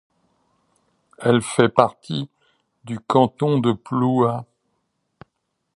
Elle 1.19 1.43
fait 1.43 1.69
partie 1.69 2.27
du 2.85 2.99
canton 2.99 3.59
de 3.59 3.71
Plouha. 3.71 4.45